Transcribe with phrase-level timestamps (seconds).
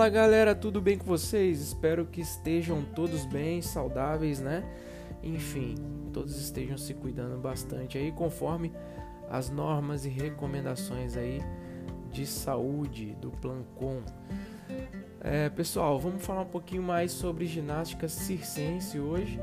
[0.00, 1.60] Fala galera, tudo bem com vocês?
[1.60, 4.64] Espero que estejam todos bem, saudáveis, né?
[5.22, 5.74] Enfim,
[6.10, 8.72] todos estejam se cuidando bastante aí, conforme
[9.28, 11.42] as normas e recomendações aí
[12.10, 14.00] de saúde do Plancon.
[15.20, 19.38] É, pessoal, vamos falar um pouquinho mais sobre ginástica circense hoje,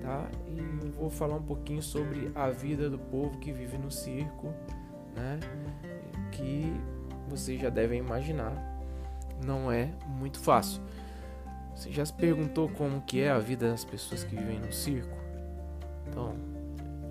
[0.00, 0.30] tá?
[0.46, 0.60] E
[0.90, 4.54] vou falar um pouquinho sobre a vida do povo que vive no circo,
[5.16, 5.40] né?
[6.30, 6.72] Que
[7.28, 8.73] vocês já devem imaginar
[9.44, 10.82] não é muito fácil.
[11.74, 15.16] Você já se perguntou como que é a vida das pessoas que vivem no circo?
[16.08, 16.34] Então,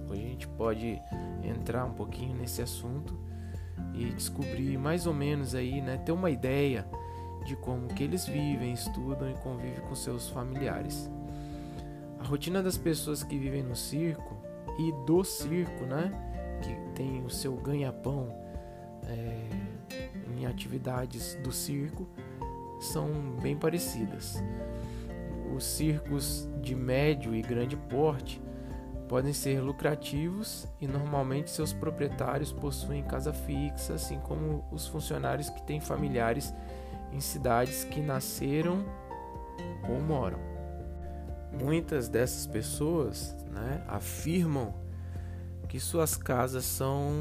[0.10, 1.02] hoje a gente pode
[1.44, 3.18] entrar um pouquinho nesse assunto
[3.94, 6.86] e descobrir mais ou menos aí, né, ter uma ideia
[7.46, 11.12] de como que eles vivem, estudam e convivem com seus familiares.
[12.20, 14.38] A rotina das pessoas que vivem no circo
[14.80, 16.12] e do circo, né,
[16.62, 18.34] que tem o seu ganha-pão
[19.06, 19.50] é,
[20.38, 22.08] em atividades do circo
[22.86, 24.42] são bem parecidas.
[25.56, 28.42] Os circos de médio e grande porte
[29.08, 35.62] podem ser lucrativos e normalmente seus proprietários possuem casa fixa, assim como os funcionários que
[35.64, 36.54] têm familiares
[37.12, 38.84] em cidades que nasceram
[39.88, 40.40] ou moram.
[41.52, 44.74] Muitas dessas pessoas né, afirmam
[45.70, 47.12] que suas casas são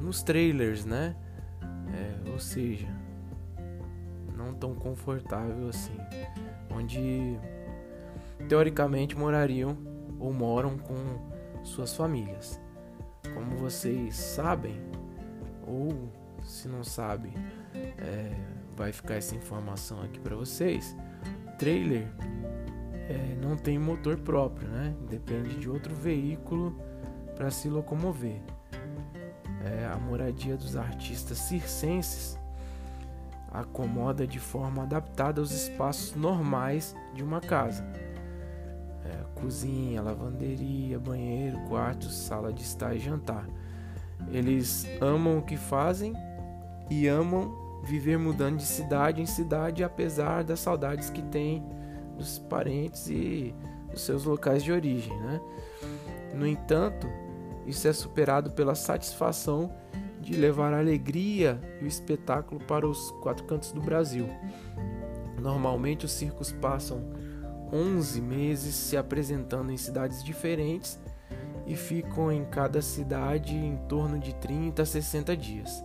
[0.00, 1.16] nos trailers, né?
[1.94, 2.88] É, ou seja,
[4.36, 5.96] não tão confortável assim,
[6.70, 7.38] onde
[8.48, 9.76] teoricamente morariam
[10.18, 10.94] ou moram com
[11.62, 12.60] suas famílias.
[13.34, 14.80] Como vocês sabem,
[15.66, 16.10] ou
[16.42, 17.32] se não sabem,
[17.74, 18.34] é,
[18.76, 20.96] vai ficar essa informação aqui para vocês.
[21.58, 22.08] Trailer
[23.08, 24.94] é, não tem motor próprio, né?
[25.08, 26.76] Depende de outro veículo
[27.36, 28.40] para se locomover
[29.64, 32.38] é, a moradia dos artistas circenses
[33.52, 37.84] acomoda de forma adaptada aos espaços normais de uma casa.
[39.04, 43.46] É, cozinha, lavanderia, banheiro, quarto, sala de estar e jantar.
[44.30, 46.14] Eles amam o que fazem
[46.88, 51.62] e amam viver mudando de cidade em cidade, apesar das saudades que têm
[52.16, 53.54] dos parentes e
[53.90, 55.14] dos seus locais de origem.
[55.20, 55.40] Né?
[56.34, 57.06] No entanto,
[57.66, 59.72] isso é superado pela satisfação
[60.22, 64.28] de levar a alegria e o espetáculo para os quatro cantos do Brasil.
[65.40, 67.02] Normalmente os circos passam
[67.72, 71.00] 11 meses se apresentando em cidades diferentes
[71.66, 75.84] e ficam em cada cidade em torno de 30 a 60 dias.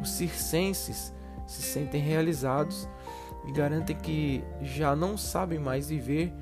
[0.00, 1.12] Os circenses
[1.46, 2.88] se sentem realizados
[3.46, 6.32] e garantem que já não sabem mais viver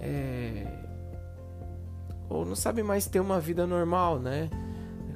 [0.00, 0.66] é,
[2.28, 4.50] ou não sabe mais ter uma vida normal, né?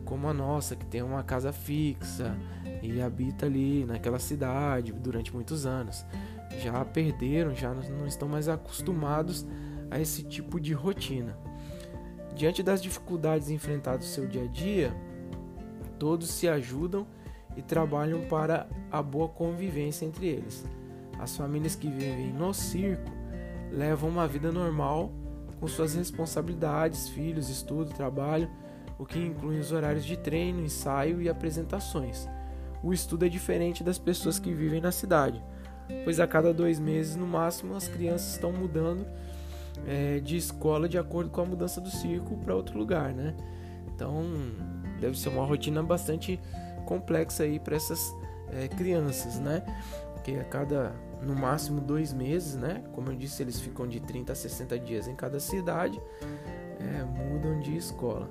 [0.08, 2.34] Como a nossa, que tem uma casa fixa
[2.82, 6.02] e habita ali naquela cidade durante muitos anos.
[6.62, 9.46] Já perderam, já não estão mais acostumados
[9.90, 11.36] a esse tipo de rotina.
[12.34, 14.96] Diante das dificuldades enfrentadas no seu dia a dia,
[15.98, 17.06] todos se ajudam
[17.54, 20.64] e trabalham para a boa convivência entre eles.
[21.18, 23.10] As famílias que vivem no circo
[23.70, 25.12] levam uma vida normal
[25.60, 28.48] com suas responsabilidades, filhos, estudo, trabalho,
[28.98, 32.28] o que inclui os horários de treino, ensaio e apresentações.
[32.82, 35.42] O estudo é diferente das pessoas que vivem na cidade,
[36.04, 39.06] pois a cada dois meses no máximo as crianças estão mudando
[39.86, 43.34] é, de escola de acordo com a mudança do circo para outro lugar, né?
[43.94, 44.24] Então
[45.00, 46.40] deve ser uma rotina bastante
[46.86, 48.14] complexa aí para essas
[48.52, 49.62] é, crianças, né?
[50.14, 50.92] Porque a cada
[51.22, 52.82] no máximo dois meses, né?
[52.92, 56.00] Como eu disse, eles ficam de 30 a 60 dias em cada cidade,
[56.80, 58.30] é, mudam de escola.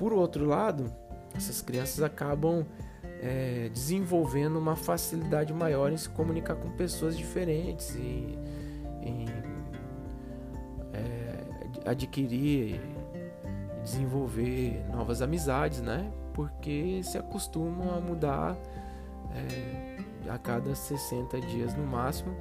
[0.00, 0.90] Por outro lado,
[1.36, 2.64] essas crianças acabam
[3.20, 8.38] é, desenvolvendo uma facilidade maior em se comunicar com pessoas diferentes e
[9.02, 9.26] em
[10.94, 11.44] é,
[11.84, 16.10] adquirir e desenvolver novas amizades, né?
[16.32, 18.56] Porque se acostumam a mudar
[19.34, 19.98] é,
[20.30, 22.34] a cada 60 dias no máximo,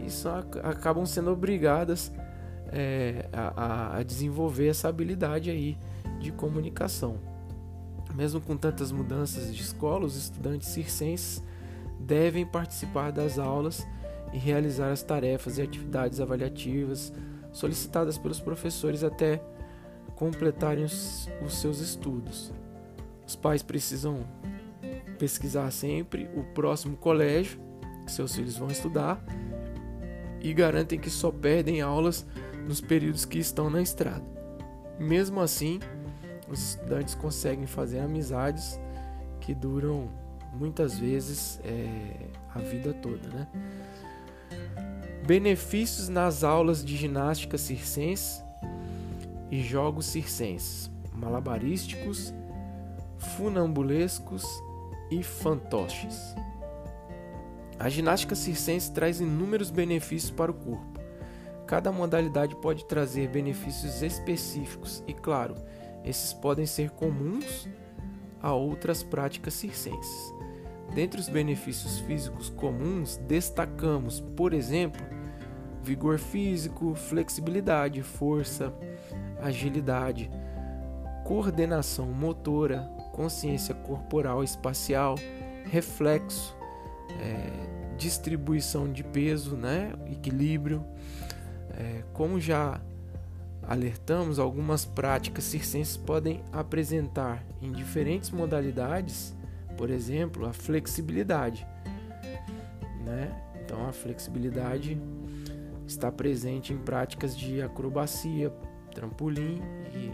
[0.00, 2.10] e só acabam sendo obrigadas
[2.72, 5.76] é, a, a desenvolver essa habilidade aí
[6.24, 7.18] de comunicação.
[8.14, 11.42] Mesmo com tantas mudanças de escola, os estudantes circenses
[12.00, 13.86] devem participar das aulas
[14.32, 17.12] e realizar as tarefas e atividades avaliativas
[17.52, 19.40] solicitadas pelos professores até
[20.16, 22.52] completarem os, os seus estudos.
[23.26, 24.24] Os pais precisam
[25.18, 27.58] pesquisar sempre o próximo colégio
[28.04, 29.24] que seus filhos vão estudar
[30.40, 32.26] e garantem que só perdem aulas
[32.66, 34.24] nos períodos que estão na estrada.
[34.98, 35.80] Mesmo assim,
[36.48, 38.78] os estudantes conseguem fazer amizades
[39.40, 40.08] que duram
[40.54, 43.48] muitas vezes é, a vida toda, né?
[45.26, 48.42] Benefícios nas aulas de ginástica circense
[49.50, 52.32] e jogos circenses, malabarísticos,
[53.36, 54.44] funambulescos
[55.10, 56.34] e fantoches.
[57.78, 61.00] A ginástica circense traz inúmeros benefícios para o corpo.
[61.66, 65.54] Cada modalidade pode trazer benefícios específicos e, claro,
[66.04, 67.68] esses podem ser comuns
[68.40, 70.34] a outras práticas circenses.
[70.94, 75.02] Dentre os benefícios físicos comuns, destacamos, por exemplo,
[75.82, 78.72] vigor físico, flexibilidade, força,
[79.40, 80.30] agilidade,
[81.24, 85.16] coordenação motora, consciência corporal espacial,
[85.64, 86.56] reflexo,
[87.20, 90.84] é, distribuição de peso, né, equilíbrio.
[91.76, 92.80] É, como já
[93.68, 99.34] alertamos, algumas práticas circenses podem apresentar em diferentes modalidades,
[99.76, 101.66] por exemplo, a flexibilidade.
[103.04, 103.30] Né?
[103.62, 105.00] Então, a flexibilidade
[105.86, 108.50] está presente em práticas de acrobacia,
[108.94, 109.60] trampolim
[109.94, 110.12] e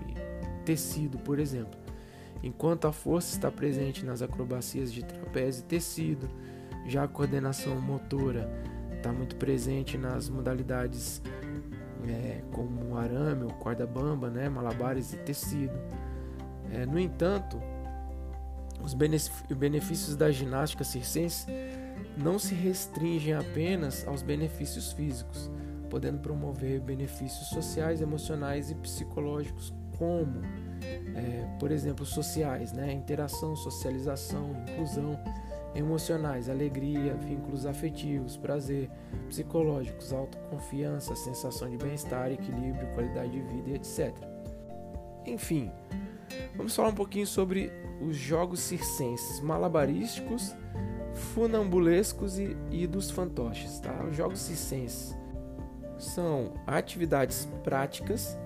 [0.65, 1.79] tecido, por exemplo.
[2.43, 6.29] Enquanto a força está presente nas acrobacias de trapézio e tecido,
[6.87, 8.51] já a coordenação motora
[8.97, 11.23] está muito presente nas modalidades
[12.09, 15.79] é, como arame ou corda bamba, né, malabares e tecido.
[16.73, 17.61] É, no entanto,
[18.83, 21.47] os benefícios da ginástica circense
[22.17, 25.51] não se restringem apenas aos benefícios físicos,
[25.89, 30.41] podendo promover benefícios sociais, emocionais e psicológicos, como,
[31.15, 32.93] é, por exemplo, sociais, né?
[32.93, 35.19] interação, socialização, inclusão,
[35.75, 38.91] emocionais, alegria, vínculos afetivos, prazer,
[39.29, 44.15] psicológicos, autoconfiança, sensação de bem-estar, equilíbrio, qualidade de vida, etc.
[45.27, 45.71] Enfim,
[46.57, 50.55] vamos falar um pouquinho sobre os jogos circenses malabarísticos,
[51.35, 53.79] funambulescos e, e dos fantoches.
[53.81, 54.05] Tá?
[54.05, 55.17] Os jogos circenses
[55.99, 58.37] são atividades práticas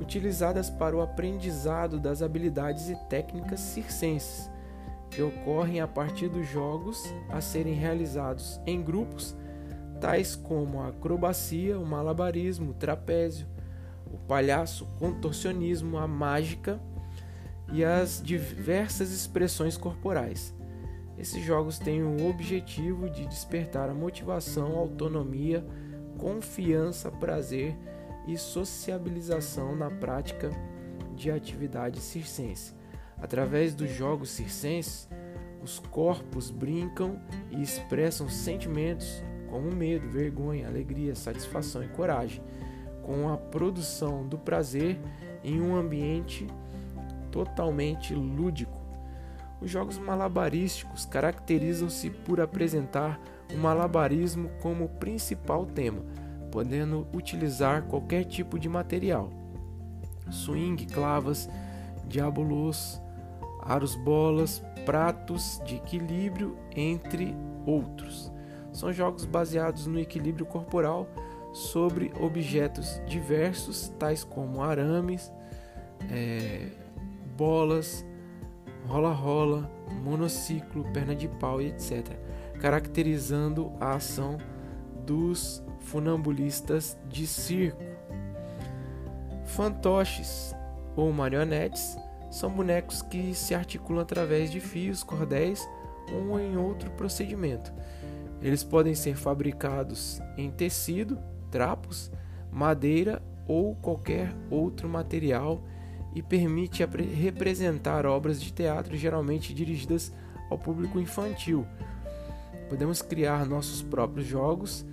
[0.00, 4.50] utilizadas para o aprendizado das habilidades e técnicas circenses
[5.10, 9.36] que ocorrem a partir dos jogos a serem realizados em grupos,
[10.00, 13.46] tais como a acrobacia, o malabarismo, o trapézio,
[14.12, 16.80] o palhaço, o contorcionismo, a mágica
[17.72, 20.54] e as diversas expressões corporais.
[21.18, 25.64] Esses jogos têm o objetivo de despertar a motivação, autonomia,
[26.18, 27.74] confiança, prazer
[28.26, 30.50] e sociabilização na prática
[31.14, 32.75] de atividade circense.
[33.20, 35.08] Através dos jogos circenses,
[35.62, 37.18] os corpos brincam
[37.50, 42.42] e expressam sentimentos como medo, vergonha, alegria, satisfação e coragem,
[43.02, 44.98] com a produção do prazer
[45.42, 46.46] em um ambiente
[47.30, 48.80] totalmente lúdico.
[49.60, 53.20] Os jogos malabarísticos caracterizam-se por apresentar
[53.52, 56.02] o malabarismo como principal tema,
[56.50, 59.30] podendo utilizar qualquer tipo de material:
[60.30, 61.48] swing, clavas,
[62.06, 63.00] diabolos,
[63.68, 67.34] aros bolas, pratos de equilíbrio, entre
[67.66, 68.32] outros.
[68.72, 71.08] São jogos baseados no equilíbrio corporal
[71.52, 75.32] sobre objetos diversos, tais como arames,
[76.10, 76.68] é,
[77.36, 78.04] bolas,
[78.86, 79.70] rola-rola,
[80.02, 82.06] monociclo, perna de pau etc.,
[82.60, 84.38] caracterizando a ação
[85.04, 87.82] dos funambulistas de circo.
[89.44, 90.54] Fantoches
[90.96, 91.96] ou marionetes
[92.30, 95.66] são bonecos que se articulam através de fios, cordéis
[96.12, 97.72] ou em outro procedimento.
[98.40, 101.18] Eles podem ser fabricados em tecido,
[101.50, 102.10] trapos,
[102.50, 105.62] madeira ou qualquer outro material
[106.14, 110.12] e permite representar obras de teatro geralmente dirigidas
[110.50, 111.66] ao público infantil.
[112.68, 114.84] Podemos criar nossos próprios jogos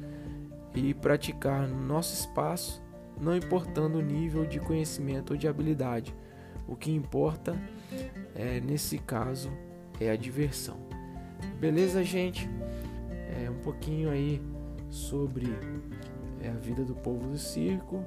[0.75, 2.81] e praticar no nosso espaço,
[3.19, 6.15] não importando o nível de conhecimento ou de habilidade.
[6.67, 7.55] O que importa
[8.35, 9.51] é, nesse caso
[9.99, 10.77] é a diversão.
[11.59, 12.49] Beleza, gente?
[13.43, 14.41] É um pouquinho aí
[14.89, 15.47] sobre
[16.41, 18.03] é, a vida do povo do circo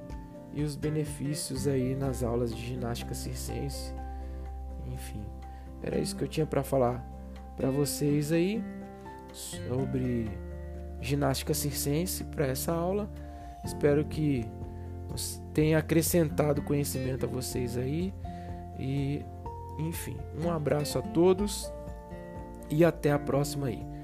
[0.55, 3.93] e os benefícios aí nas aulas de ginástica circense.
[4.87, 5.23] Enfim,
[5.83, 7.05] era isso que eu tinha para falar
[7.57, 8.63] para vocês aí
[9.33, 10.31] sobre
[11.01, 13.11] ginástica circense para essa aula.
[13.65, 14.47] Espero que
[15.53, 18.13] tenha acrescentado conhecimento a vocês aí.
[18.79, 19.25] E,
[19.79, 21.73] enfim, um abraço a todos
[22.71, 23.96] e até a próxima aí.